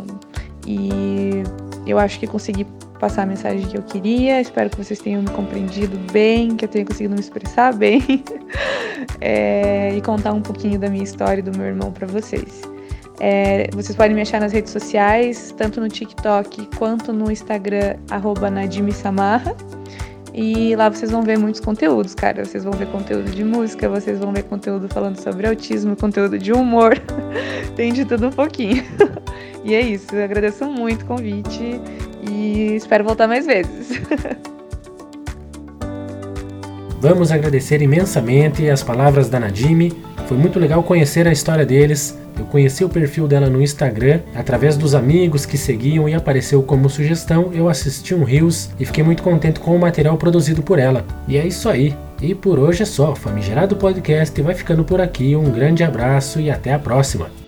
e 0.68 1.44
eu 1.86 2.00
acho 2.00 2.20
que 2.20 2.28
consegui 2.28 2.66
passar 3.00 3.24
a 3.24 3.26
mensagem 3.26 3.66
que 3.68 3.78
eu 3.78 3.84
queria. 3.84 4.40
Espero 4.40 4.70
que 4.70 4.78
vocês 4.78 5.00
tenham 5.00 5.22
me 5.22 5.30
compreendido 5.30 5.98
bem, 6.12 6.56
que 6.56 6.66
eu 6.66 6.70
tenha 6.70 6.86
conseguido 6.86 7.14
me 7.14 7.20
expressar 7.20 7.74
bem. 7.76 8.02
é, 9.20 9.94
e 9.96 10.02
contar 10.02 10.34
um 10.34 10.42
pouquinho 10.42 10.80
da 10.80 10.90
minha 10.90 11.04
história 11.04 11.40
e 11.40 11.44
do 11.44 11.58
meu 11.58 11.68
irmão 11.68 11.92
para 11.92 12.08
vocês. 12.08 12.62
É, 13.20 13.70
vocês 13.74 13.96
podem 13.96 14.16
me 14.16 14.22
achar 14.22 14.40
nas 14.40 14.52
redes 14.52 14.72
sociais, 14.72 15.54
tanto 15.58 15.80
no 15.80 15.88
TikTok 15.88 16.68
quanto 16.78 17.14
no 17.14 17.32
Instagram, 17.32 17.96
arroba 18.10 18.50
Nadime 18.50 18.92
Samarra. 18.92 19.56
E 20.34 20.76
lá 20.76 20.90
vocês 20.90 21.12
vão 21.12 21.22
ver 21.22 21.38
muitos 21.38 21.62
conteúdos, 21.62 22.16
cara. 22.16 22.44
Vocês 22.44 22.64
vão 22.64 22.74
ver 22.74 22.88
conteúdo 22.88 23.30
de 23.30 23.44
música, 23.44 23.88
vocês 23.88 24.18
vão 24.18 24.34
ver 24.34 24.44
conteúdo 24.44 24.90
falando 24.90 25.18
sobre 25.20 25.48
autismo, 25.48 25.96
conteúdo 25.96 26.40
de 26.40 26.52
humor. 26.52 26.98
Tem 27.76 27.94
de 27.94 28.04
tudo 28.04 28.28
um 28.28 28.32
pouquinho. 28.32 28.84
E 29.64 29.74
é 29.74 29.82
isso. 29.82 30.16
Eu 30.16 30.24
agradeço 30.24 30.66
muito 30.66 31.04
o 31.04 31.06
convite 31.06 31.80
e 32.30 32.76
espero 32.76 33.04
voltar 33.04 33.28
mais 33.28 33.46
vezes. 33.46 34.00
Vamos 37.00 37.32
agradecer 37.32 37.82
imensamente 37.82 38.70
as 38.70 38.82
palavras 38.82 39.30
da 39.30 39.40
Nadime. 39.40 39.92
Foi 40.28 40.38
muito 40.38 40.60
legal 40.60 40.82
conhecer 40.84 41.28
a 41.28 41.32
história 41.32 41.66
deles 41.66 42.18
eu 42.38 42.46
conheci 42.46 42.84
o 42.84 42.90
perfil 42.90 43.28
dela 43.28 43.50
no 43.50 43.62
Instagram 43.62 44.20
através 44.36 44.76
dos 44.76 44.96
amigos 44.96 45.46
que 45.46 45.58
seguiam 45.58 46.10
e 46.10 46.14
apareceu 46.14 46.64
como 46.64 46.90
sugestão. 46.90 47.52
Eu 47.54 47.70
assisti 47.70 48.16
um 48.16 48.24
Rios 48.24 48.70
e 48.80 48.86
fiquei 48.86 49.04
muito 49.04 49.22
contente 49.22 49.60
com 49.60 49.76
o 49.76 49.80
material 49.80 50.18
produzido 50.18 50.64
por 50.64 50.80
ela. 50.80 51.06
E 51.28 51.38
é 51.38 51.46
isso 51.46 51.70
aí. 51.70 51.96
E 52.22 52.34
por 52.34 52.58
hoje 52.58 52.84
é 52.84 52.86
só. 52.86 53.16
Famigerado 53.16 53.76
Podcast 53.76 54.40
vai 54.42 54.56
ficando 54.56 54.84
por 54.84 55.00
aqui. 55.00 55.36
Um 55.36 55.52
grande 55.52 55.84
abraço 55.84 56.40
e 56.40 56.50
até 56.50 56.74
a 56.74 56.80
próxima. 56.80 57.43